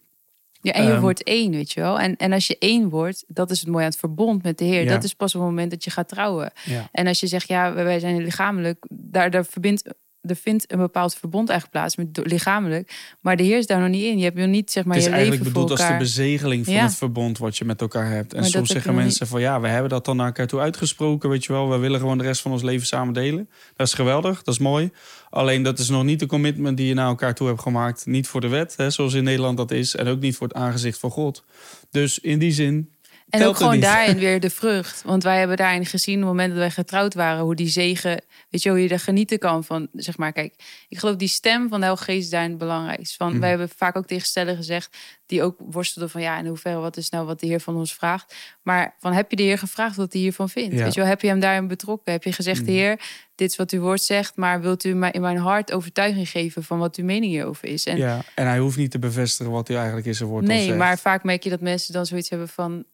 [0.61, 2.01] Ja, en je Ehm, wordt één, weet je wel.
[2.01, 4.65] En, en als je één wordt, dat is het mooie aan het verbond met de
[4.65, 4.83] Heer.
[4.85, 4.91] Ja.
[4.95, 6.53] Dat is pas op het moment dat je gaat trouwen.
[6.65, 6.89] Ja.
[6.93, 9.83] En als je zegt, ja, wij- wij zijn lichamelijk, daar, daar verbindt.
[10.21, 13.17] Er vindt een bepaald verbond eigenlijk plaats met lichamelijk.
[13.21, 14.19] Maar de Heer is daar nog niet in.
[14.19, 16.65] Je hebt nog niet zeg maar Het is je eigenlijk leven bedoeld als de bezegeling
[16.65, 16.83] van Ja.
[16.85, 18.35] het verbond wat je met elkaar hebt.
[18.35, 21.29] En Maar soms zeggen mensen van ja, we hebben dat dan naar elkaar toe uitgesproken,
[21.29, 21.71] weet je wel.
[21.71, 23.49] We willen gewoon de rest van ons leven samen delen.
[23.77, 24.91] Dat is geweldig, dat is mooi.
[25.31, 28.07] Alleen dat is nog niet de commitment die je naar elkaar toe hebt gemaakt.
[28.07, 29.97] Niet voor de wet, hè, zoals in Nederland dat is.
[29.97, 31.45] En ook niet voor het aangezicht van God.
[31.91, 32.91] Dus in die zin
[33.31, 33.83] En telt ook gewoon niet.
[33.83, 35.03] daarin weer de vrucht.
[35.03, 38.23] Want wij hebben daarin gezien, op het moment dat wij getrouwd waren, hoe die zegen,
[38.51, 39.89] weet je, hoe je er genieten kan van.
[39.93, 40.55] Zeg maar, kijk,
[40.89, 43.17] ik geloof die stem van de Heilige Geest daarin belangrijk is.
[43.17, 43.41] Van, Mhm.
[43.41, 46.97] Wij hebben vaak ook tegen stellen gezegd, die ook worstelden van ja, in hoeverre, wat
[46.97, 48.35] is nou wat de Heer van ons vraagt.
[48.63, 50.75] Maar van, heb je de Heer gevraagd wat hij hiervan vindt?
[50.75, 50.83] Ja.
[50.85, 52.13] Weet je wel, heb je hem daarin betrokken?
[52.13, 52.71] Heb je gezegd, Mhm.
[52.71, 53.01] Heer,
[53.35, 56.63] dit is wat uw woord zegt, maar wilt u mij in mijn hart overtuiging geven
[56.65, 57.85] van wat uw mening hierover is?
[57.87, 60.53] En ja, en hij hoeft niet te bevestigen wat hij eigenlijk is er wordt of
[60.53, 60.79] Nee, zegt.
[60.79, 62.85] maar vaak merk je dat mensen dan zoiets hebben van...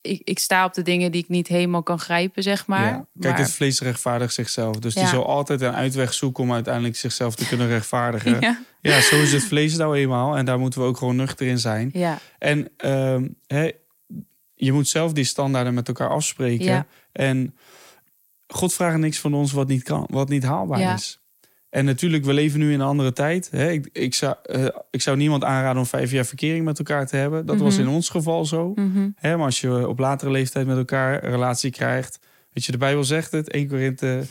[0.00, 2.84] Ik, ik sta op de dingen die ik niet helemaal kan grijpen, zeg maar.
[2.86, 3.06] Ja.
[3.20, 4.76] Kijk, maar, het vlees rechtvaardigt zichzelf.
[4.76, 8.40] Dus die zal altijd een uitweg zoeken om uiteindelijk zichzelf te kunnen rechtvaardigen.
[8.80, 8.94] Ja.
[8.94, 10.36] ja, zo is het vlees nou eenmaal.
[10.36, 11.90] En daar moeten we ook gewoon nuchter in zijn.
[11.92, 12.68] ja, En
[13.46, 13.70] hè,
[14.54, 16.86] je moet zelf die standaarden met elkaar afspreken.
[17.12, 17.56] En
[18.46, 20.94] God vraagt niks van ons wat niet kan, wat niet haalbaar Ja.
[20.94, 21.17] is.
[21.70, 23.48] En natuurlijk, we leven nu in een andere tijd.
[23.50, 23.70] Hè?
[23.70, 27.16] Ik, ik, zou, eh, ik zou niemand aanraden om vijf jaar verkering met elkaar te
[27.16, 27.46] hebben.
[27.46, 27.82] Dat was Mhm.
[27.86, 28.72] in ons geval zo.
[28.74, 32.18] mhm, Hè, maar als je op latere leeftijd met elkaar een relatie krijgt.
[32.52, 33.50] Weet je, de Bijbel zegt het.
[33.52, 34.22] 1 Korinthe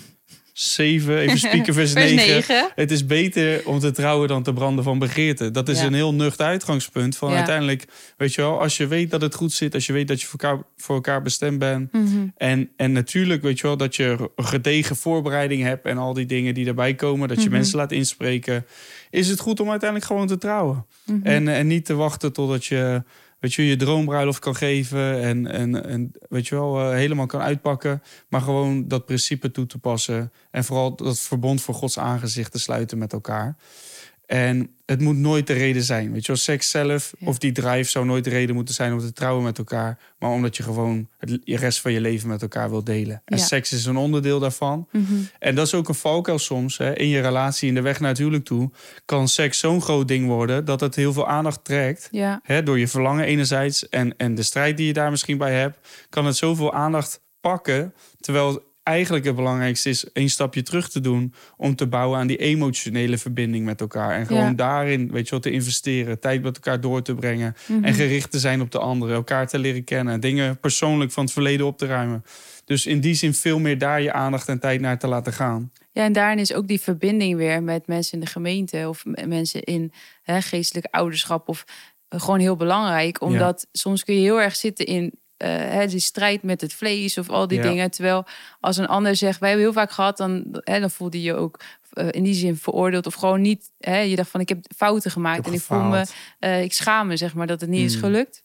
[0.59, 2.27] 7, even spieken, vers, Vers 9.
[2.33, 2.71] 9.
[2.75, 5.51] Het is beter om te trouwen dan te branden van begeerte.
[5.51, 5.85] Dat is Ja.
[5.85, 7.17] een heel nuchter uitgangspunt.
[7.17, 7.35] Van Ja.
[7.35, 7.85] uiteindelijk,
[8.17, 10.27] weet je wel, als je weet dat het goed zit, als je weet dat je
[10.27, 11.91] voor elkaar, voor elkaar bestemd bent.
[11.93, 16.25] Mhm, En, en natuurlijk, weet je wel, dat je gedegen voorbereiding hebt en al die
[16.25, 17.53] dingen die daarbij komen, dat je Mhm.
[17.57, 18.65] mensen laat inspreken.
[19.09, 20.85] Is het goed om uiteindelijk gewoon te trouwen?
[21.05, 21.19] mhm.
[21.25, 23.03] En, en niet te wachten totdat je,
[23.39, 27.41] weet je, je droombruiloft kan geven en, en, en weet je wel, eh, helemaal kan
[27.41, 28.03] uitpakken.
[28.27, 30.31] Maar gewoon dat principe toe te passen.
[30.51, 33.55] En vooral dat verbond voor Gods aangezicht te sluiten met elkaar.
[34.27, 36.11] En het moet nooit de reden zijn.
[36.11, 37.27] Weet je wel, seks zelf Ja.
[37.27, 39.99] of die drive zou nooit de reden moeten zijn om te trouwen met elkaar.
[40.19, 43.21] Maar omdat je gewoon het de rest van je leven met elkaar wilt delen.
[43.25, 43.43] En Ja.
[43.43, 44.87] seks is een onderdeel daarvan.
[44.91, 45.13] mhm.
[45.39, 46.77] En dat is ook een valkuil soms.
[46.77, 46.95] Hè.
[46.97, 48.71] In je relatie, in de weg naar het huwelijk toe,
[49.05, 52.07] kan seks zo'n groot ding worden dat het heel veel aandacht trekt.
[52.11, 55.53] Ja, Hè, door je verlangen enerzijds en, en de strijd die je daar misschien bij
[55.59, 55.77] hebt,
[56.09, 57.93] kan het zoveel aandacht pakken.
[58.19, 62.37] Terwijl eigenlijk het belangrijkste is een stapje terug te doen om te bouwen aan die
[62.37, 64.15] emotionele verbinding met elkaar.
[64.15, 64.53] En gewoon Ja.
[64.53, 67.83] daarin, weet je wel, te investeren, tijd met elkaar door te brengen mhm.
[67.83, 71.33] en gericht te zijn op de anderen, elkaar te leren kennen, dingen persoonlijk van het
[71.33, 72.23] verleden op te ruimen.
[72.65, 75.71] Dus in die zin veel meer daar je aandacht en tijd naar te laten gaan.
[75.91, 79.63] Ja, en daarin is ook die verbinding weer met mensen in de gemeente of mensen
[79.63, 79.91] in
[80.23, 81.65] hè, geestelijk ouderschap of
[82.07, 83.21] eh, gewoon heel belangrijk.
[83.21, 85.13] Omdat soms kun je heel erg zitten in
[85.45, 87.63] hè, die strijd met het vlees of al die Ja.
[87.69, 87.91] dingen.
[87.91, 88.25] Terwijl
[88.59, 91.33] als een ander zegt, wij hebben heel vaak gehad, dan, hè, dan voelde je je
[91.35, 91.59] ook
[91.93, 93.71] eh, in die zin veroordeeld of gewoon niet.
[93.79, 96.05] Hè, je dacht van ik heb fouten gemaakt Ik heb en ik voel me,
[96.39, 98.01] eh, ik schaam me zeg maar dat het niet is Mm.
[98.01, 98.43] gelukt.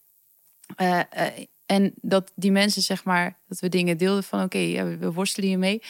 [1.67, 5.49] En dat die mensen zeg maar dat we dingen deelden van oké, ja, we- worstelen
[5.49, 5.83] hiermee.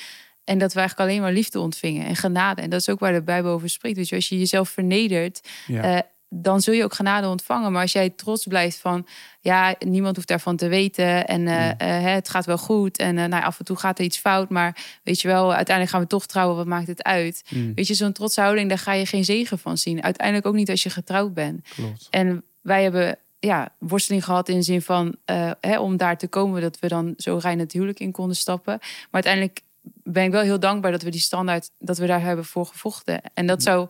[0.44, 2.62] En dat we eigenlijk alleen maar liefde ontvingen en genade.
[2.62, 3.96] En dat is ook waar de Bijbel over spreekt.
[3.96, 6.02] Dus als je jezelf vernedert, Ja.
[6.34, 7.72] Dan zul je ook genade ontvangen.
[7.72, 9.06] Maar als jij trots blijft van,
[9.40, 11.26] ja, niemand hoeft daarvan te weten.
[11.26, 11.74] En eh, Mm.
[11.78, 12.98] eh, het gaat wel goed.
[12.98, 14.48] En eh, nou, af en toe gaat er iets fout.
[14.50, 16.56] Maar weet je wel, uiteindelijk gaan we toch trouwen.
[16.56, 17.42] Wat maakt het uit?
[17.48, 20.02] Mm, Weet je, zo'n trotse houding, daar ga je geen zegen van zien.
[20.02, 21.68] Uiteindelijk ook niet als je getrouwd bent.
[21.68, 22.06] klopt.
[22.10, 25.16] En wij hebben ja, worsteling gehad in de zin van
[25.60, 28.78] hè, om daar te komen dat we dan zo rein het huwelijk in konden stappen.
[28.80, 29.60] Maar uiteindelijk
[30.02, 33.20] ben ik wel heel dankbaar dat we die standaard, dat we daar hebben voor gevochten.
[33.34, 33.88] En dat zou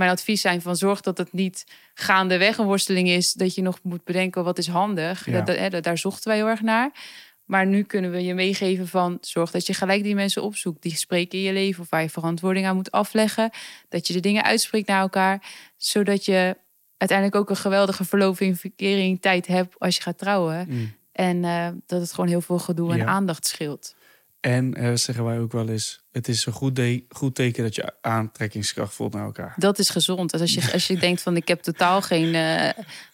[0.00, 3.78] mijn advies zijn van zorg dat het niet gaandeweg een worsteling is, dat je nog
[3.82, 5.26] moet bedenken wat is handig.
[5.26, 5.40] Ja.
[5.40, 6.90] Dat, hè, daar zochten wij heel erg naar.
[7.44, 10.96] Maar nu kunnen we je meegeven van zorg dat je gelijk die mensen opzoekt die
[10.96, 13.50] spreken in je leven of waar je verantwoording aan moet afleggen.
[13.88, 15.42] Dat je de dingen uitspreekt naar elkaar,
[15.76, 16.56] zodat je
[16.96, 20.66] uiteindelijk ook een geweldige verloving, verkering, tijd hebt als je gaat trouwen.
[20.68, 20.92] Mm.
[21.12, 23.04] En eh, dat het gewoon heel veel gedoe en Ja.
[23.04, 23.94] aandacht scheelt.
[24.40, 27.92] En eh, zeggen wij ook wel eens, het is een goed, goed teken dat je
[28.00, 29.54] aantrekkingskracht voelt naar elkaar.
[29.56, 30.40] Dat is gezond.
[30.40, 32.34] Als je, als je denkt van ik heb totaal geen.
[32.34, 32.68] eh,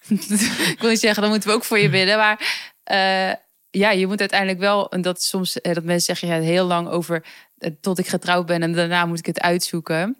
[0.73, 2.17] ik wil niet zeggen, dan moeten we ook voor je bidden.
[2.17, 3.35] Maar eh,
[3.71, 4.91] ja, je moet uiteindelijk wel.
[4.91, 7.25] En dat soms dat mensen zeggen ja, heel lang over
[7.81, 10.17] tot ik getrouwd ben en daarna moet ik het uitzoeken.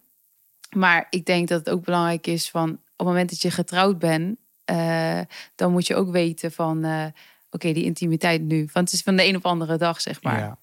[0.77, 3.99] Maar ik denk dat het ook belangrijk is van op het moment dat je getrouwd
[3.99, 4.39] bent,
[5.55, 6.85] dan moet je ook weten van
[7.51, 8.59] oké, die intimiteit nu.
[8.73, 10.39] Want het is van de een op andere dag, zeg maar.
[10.39, 10.59] Ja,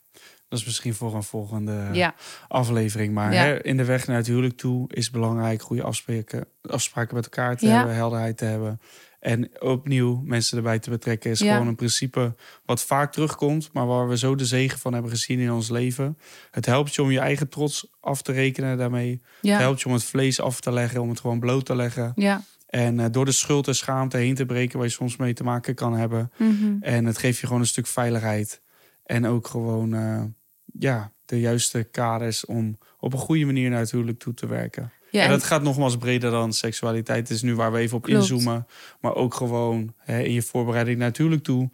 [0.53, 2.15] dat is misschien voor een volgende Ja.
[2.47, 3.13] aflevering.
[3.13, 3.43] Maar Ja.
[3.43, 7.57] hè, in de weg naar het huwelijk toe is belangrijk goede afspraken, afspraken met elkaar
[7.57, 7.75] te Ja.
[7.77, 8.81] hebben, helderheid te hebben.
[9.19, 12.35] En opnieuw mensen erbij te betrekken is gewoon een principe
[12.65, 16.17] wat vaak terugkomt, maar waar we zo de zegen van hebben gezien in ons leven.
[16.51, 19.21] Het helpt je om je eigen trots af te rekenen daarmee.
[19.41, 22.11] Het helpt je om het vlees af te leggen, om het gewoon bloot te leggen.
[22.15, 22.41] Ja.
[22.67, 25.43] En eh, door de schuld en schaamte heen te breken waar je soms mee te
[25.43, 26.31] maken kan hebben.
[26.37, 26.75] Mhm.
[26.79, 28.61] En het geeft je gewoon een stuk veiligheid.
[29.05, 30.23] En ook gewoon eh,
[30.79, 34.91] ja, de juiste kaders om op een goede manier naar het huwelijk toe te werken.
[35.11, 35.19] ja.
[35.19, 37.27] en en- dat gaat nogmaals breder dan seksualiteit.
[37.27, 38.19] Het is nu waar we even op Klopt.
[38.19, 38.67] inzoomen.
[39.01, 41.69] Maar ook gewoon hè, in je voorbereiding naar het huwelijk toe.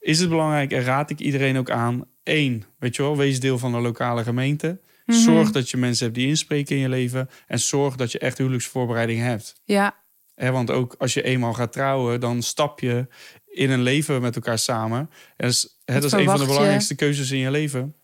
[0.00, 2.04] Is het belangrijk en raad ik iedereen ook aan.
[2.22, 4.80] Eén, weet je wel, wees deel van de lokale gemeente.
[5.06, 5.18] Mhm.
[5.18, 7.28] Zorg dat je mensen hebt die inspreken in je leven.
[7.46, 9.60] En zorg dat je echt huwelijksvoorbereiding hebt.
[9.64, 9.96] ja.
[10.36, 13.06] Want ook als je eenmaal gaat trouwen, dan stap je
[13.46, 14.98] in een leven met elkaar samen.
[14.98, 17.94] En dat is, dat is een van de belangrijkste keuzes in je leven.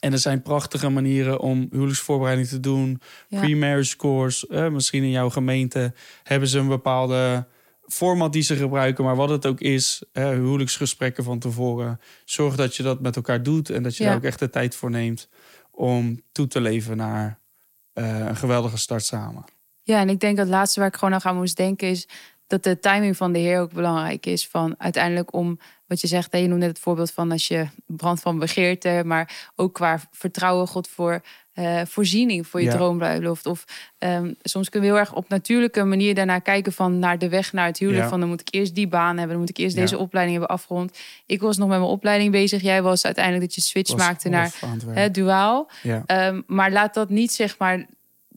[0.00, 3.00] En er zijn prachtige manieren om huwelijksvoorbereiding te doen.
[3.28, 3.40] Ja.
[3.40, 4.70] Pre-marriage course.
[4.70, 7.46] misschien in jouw gemeente hebben ze een bepaalde
[7.86, 9.04] format die ze gebruiken.
[9.04, 12.00] Maar wat het ook is, huwelijksgesprekken van tevoren.
[12.24, 13.70] Zorg dat je dat met elkaar doet.
[13.70, 14.08] En dat je Ja.
[14.08, 15.28] daar ook echt de tijd voor neemt
[15.70, 17.38] om toe te leven naar
[17.92, 19.44] eh, een geweldige start samen.
[19.82, 22.08] Ja, en ik denk dat het laatste waar ik gewoon aan aan moest denken is
[22.48, 24.46] dat de timing van de Heer ook belangrijk is.
[24.46, 28.20] Van uiteindelijk om wat je zegt, je noemde net het voorbeeld van als je brand
[28.20, 31.20] van begeerte, maar ook qua vertrouwen God voor
[31.52, 32.72] eh, voorziening voor je Ja.
[32.72, 33.46] droombruiloft.
[33.46, 33.64] Of
[33.98, 37.52] ehm, soms kunnen we heel erg op natuurlijke manier daarnaar kijken van naar de weg
[37.52, 38.02] naar het huwelijk.
[38.04, 38.08] Ja.
[38.10, 39.80] Van dan moet ik eerst die baan hebben, dan moet ik eerst Ja.
[39.80, 40.98] deze opleiding hebben afgerond.
[41.26, 42.62] Ik was nog met mijn opleiding bezig.
[42.62, 44.54] Jij was uiteindelijk dat je switch Was maakte naar
[44.86, 45.70] hè, duaal.
[46.06, 47.86] Ehm, maar laat dat niet zeg maar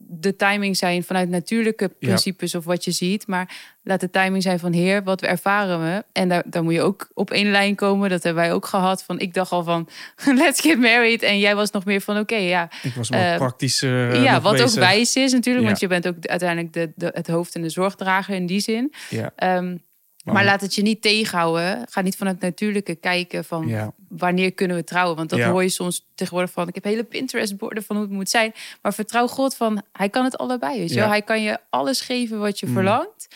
[0.08, 3.26] de timing zijn vanuit natuurlijke principes of wat je ziet.
[3.26, 6.04] Maar laat de timing zijn van Heer, wat we ervaren we.
[6.12, 8.10] En daar, daar moet je ook op één lijn komen.
[8.10, 9.02] Dat hebben wij ook gehad.
[9.04, 9.88] Van ik dacht al van
[10.42, 11.22] let's get married.
[11.22, 12.70] En jij was nog meer van oké, ja.
[12.82, 14.10] Ik was wat Eh, praktischer.
[14.12, 15.64] eh, ja, wat ook wijs is natuurlijk.
[15.64, 15.70] Ja.
[15.70, 18.92] Want je bent ook uiteindelijk de, de, het hoofd en de zorgdrager in die zin.
[19.10, 19.76] Ja, Ehm,
[20.22, 21.86] maar laat het je niet tegenhouden.
[21.90, 25.16] Ga niet vanuit natuurlijke kijken van ja, wanneer kunnen we trouwen?
[25.16, 25.50] Want dat Ja.
[25.50, 26.68] hoor je soms tegenwoordig van.
[26.68, 28.52] Ik heb hele Pinterest-borden van hoe het moet zijn.
[28.82, 30.78] Maar vertrouw God van, hij kan het allebei.
[30.78, 31.08] Weet je Ja.
[31.08, 32.72] Hij kan je alles geven wat je Mm.
[32.72, 33.28] verlangt.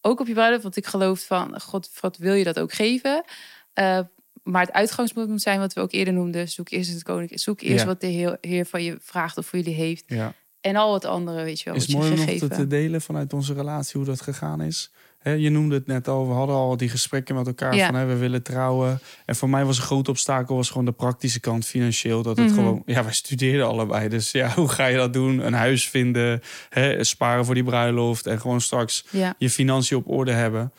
[0.00, 0.62] Ook op je bruiloft.
[0.62, 3.24] Want ik geloof van, God, God wil je dat ook geven.
[3.72, 4.00] Eh,
[4.42, 6.48] maar het uitgangspunt moet zijn wat we ook eerder noemden.
[6.48, 7.40] Zoek eerst het koninkrijk.
[7.40, 7.86] Zoek eerst Ja.
[7.86, 10.04] wat de heer, heer van je vraagt of voor jullie heeft.
[10.06, 10.34] ja.
[10.60, 13.00] En al het andere, weet je wel, Is het wat mooi om nog te delen
[13.00, 14.90] vanuit onze relatie hoe dat gegaan is?
[15.18, 17.86] Hè, je noemde het net al, we hadden al die gesprekken met elkaar Ja.
[17.86, 19.00] van hè, we willen trouwen.
[19.26, 22.22] En voor mij was een groot obstakel was gewoon de praktische kant financieel.
[22.22, 22.54] Dat het Mhm.
[22.54, 24.08] gewoon, ja, wij studeerden allebei.
[24.08, 25.46] Dus ja, hoe ga je dat doen?
[25.46, 30.08] Een huis vinden, hè, sparen voor die bruiloft en gewoon straks Ja, je financiën op
[30.08, 30.72] orde hebben.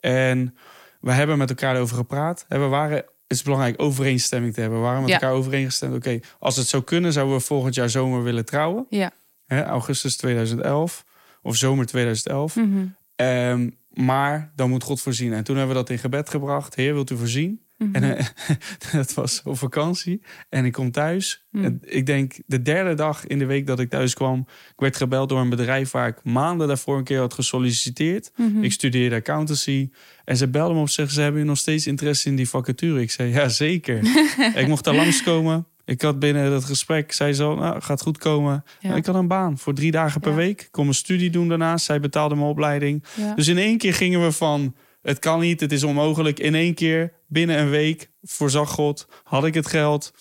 [0.00, 0.56] En
[1.00, 2.44] we hebben met elkaar erover gepraat.
[2.48, 4.78] En we waren, het is belangrijk overeenstemming te hebben.
[4.78, 5.14] We waren met Ja.
[5.14, 5.94] elkaar overeengestemd.
[5.94, 8.86] Oké, als het zou kunnen, zouden we volgend jaar zomer willen trouwen.
[8.90, 9.10] ja.
[9.46, 11.04] Hè, augustus 2011
[11.42, 12.56] of zomer 2011.
[12.56, 12.86] Mhm.
[13.16, 15.32] Ehm, maar dan moet God voorzien.
[15.32, 16.74] En toen hebben we dat in gebed gebracht.
[16.74, 17.62] Heer, wilt u voorzien?
[17.78, 17.94] Mhm.
[17.94, 18.26] En eh,
[18.92, 20.22] dat was op vakantie.
[20.48, 21.46] En ik kom thuis.
[21.50, 21.64] Mm.
[21.64, 24.40] En ik denk de derde dag in de week dat ik thuis kwam...
[24.48, 28.32] ik werd gebeld door een bedrijf waar ik maanden daarvoor een keer had gesolliciteerd.
[28.36, 28.62] Mhm.
[28.62, 29.90] Ik studeerde accountancy.
[30.24, 33.00] En ze belden me op zich, ze hebben nog steeds interesse in die vacature?
[33.00, 33.98] Ik zei, ja zeker.
[34.60, 35.66] ik mocht daar langskomen.
[35.84, 38.64] Ik had binnen dat gesprek, zei zo, nou, gaat goed komen.
[38.80, 38.88] Ja.
[38.88, 40.36] Nou, ik had een baan voor drie dagen per Ja.
[40.36, 40.60] week.
[40.60, 41.84] Ik kon mijn studie doen daarnaast.
[41.84, 43.04] Zij betaalde mijn opleiding.
[43.16, 43.34] Ja.
[43.34, 46.38] Dus in één keer gingen we van, het kan niet, het is onmogelijk.
[46.40, 50.12] In één keer, binnen een week, voorzag God, had ik het geld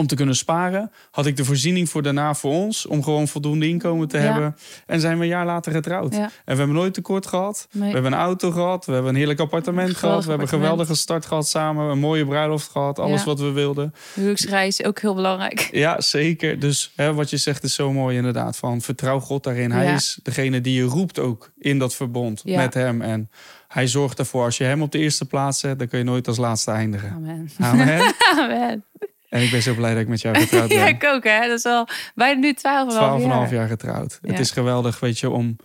[0.00, 0.90] om te kunnen sparen.
[1.10, 4.22] Had ik de voorziening voor daarna voor ons, om gewoon voldoende inkomen te Ja.
[4.22, 4.56] hebben.
[4.86, 6.14] En zijn we een jaar later getrouwd.
[6.14, 6.22] Ja.
[6.22, 7.68] En we hebben nooit tekort gehad.
[7.72, 7.88] Nee.
[7.88, 8.84] We hebben een auto gehad.
[8.86, 10.22] We hebben een heerlijk appartement gehad.
[10.24, 11.90] We hebben een geweldige start gehad samen.
[11.90, 12.98] Een mooie bruiloft gehad.
[12.98, 13.26] Alles Ja.
[13.26, 13.94] wat we wilden.
[14.14, 15.68] Huwelijksreis, ook heel belangrijk.
[15.72, 16.58] Ja, zeker.
[16.58, 18.56] Dus hè, wat je zegt is zo mooi inderdaad.
[18.56, 19.70] Van vertrouw God daarin.
[19.70, 23.02] Hij is degene die je roept ook in dat verbond met hem.
[23.02, 23.30] En
[23.68, 24.44] hij zorgt ervoor.
[24.44, 27.10] Als je hem op de eerste plaats zet, dan kun je nooit als laatste eindigen.
[27.10, 27.50] Amen.
[27.58, 28.14] Amen.
[28.38, 28.84] Amen.
[29.30, 30.76] En ik ben zo blij dat ik met jou getrouwd ben.
[30.76, 31.40] Ja, ik ook, hè.
[31.48, 33.52] Dat is al bijna nu 12,5 12,5 jaar.
[33.52, 34.18] jaar getrouwd.
[34.22, 34.30] Ja.
[34.30, 35.56] Het is geweldig, weet je, om,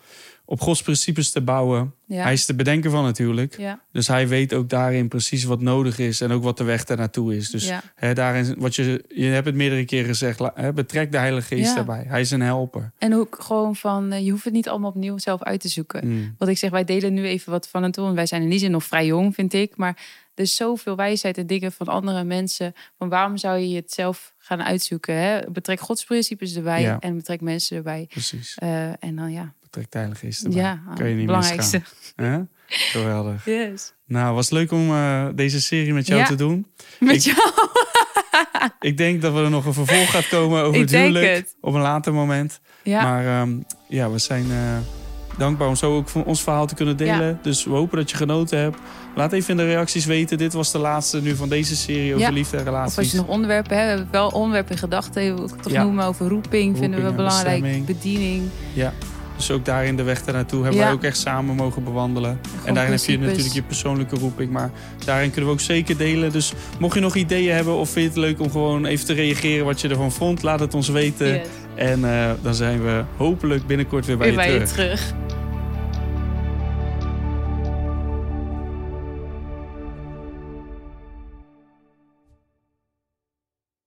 [0.45, 1.93] op Gods principes te bouwen.
[2.07, 2.23] Ja.
[2.23, 3.57] Hij is te bedenken van natuurlijk.
[3.57, 3.79] ja.
[3.91, 6.97] Dus hij weet ook daarin precies wat nodig is en ook wat de weg daar
[6.97, 7.49] naartoe is.
[7.49, 7.83] Dus ja.
[7.95, 11.75] hè, daarin, wat je, je hebt het meerdere keren gezegd, hè, betrek de Heilige Geest
[11.75, 12.05] daarbij.
[12.07, 12.91] Hij is een helper.
[12.97, 16.07] En ook gewoon van, eh, je hoeft het niet allemaal opnieuw zelf uit te zoeken.
[16.07, 16.35] Mm.
[16.37, 18.15] Wat ik zeg, wij delen nu even wat van het doen.
[18.15, 19.75] Wij zijn in die zin nog vrij jong, vind ik.
[19.75, 19.97] Maar
[20.35, 22.73] er is zoveel wijsheid en dingen van andere mensen.
[22.97, 25.15] Van waarom zou je het zelf gaan uitzoeken?
[25.15, 25.39] Hè?
[25.51, 26.99] Betrek godsprincipes erbij Ja.
[26.99, 28.05] en betrek mensen erbij.
[28.09, 28.55] Precies.
[28.55, 29.53] Eh, en dan ja,
[30.13, 30.61] Geest erbij.
[30.61, 31.81] ja Kan je niet belangrijkste.
[32.67, 33.45] Geweldig.
[33.45, 33.93] Yes.
[34.07, 36.25] Nou, was leuk om eh, deze serie met jou Ja.
[36.27, 36.67] te doen.
[36.99, 37.37] Met Ik- jou.
[38.79, 41.35] Ik denk dat er nog een vervolg gaat komen over Ik het denk huwelijk.
[41.35, 41.55] het.
[41.61, 42.59] Op een later moment.
[42.83, 43.57] Ja, Maar ehm,
[43.87, 44.57] ja, we zijn eh,
[45.37, 47.39] dankbaar om zo ook van ons verhaal te kunnen delen.
[47.41, 48.77] Dus we hopen dat je genoten hebt.
[49.15, 50.37] Laat even in de reacties weten.
[50.37, 52.33] Dit was de laatste nu van deze serie over Ja.
[52.33, 52.97] liefde en of relaties.
[52.97, 53.87] als je nog onderwerpen hebt.
[53.87, 55.23] We hebben wel onderwerpen in gedachten.
[55.23, 55.83] Ik toch Ja.
[55.83, 56.77] noemen over roeping.
[56.77, 57.61] vinden we belangrijk.
[57.61, 57.85] bestemming.
[57.85, 58.49] Bediening.
[59.35, 60.85] Dus ook daarin de weg daarnaartoe hebben Ja.
[60.85, 62.39] wij ook echt samen mogen bewandelen.
[62.63, 64.51] En daarin heb je natuurlijk je persoonlijke roeping.
[64.51, 64.71] Maar
[65.05, 66.31] daarin kunnen we ook zeker delen.
[66.31, 69.13] Dus mocht je nog ideeën hebben of vind je het leuk om gewoon even te
[69.13, 71.27] reageren wat je ervan vond, laat het ons weten.
[71.27, 71.41] Yes.
[71.75, 74.97] En eh, dan zijn we hopelijk binnenkort weer bij Weer je bij je terug.
[74.99, 75.13] terug.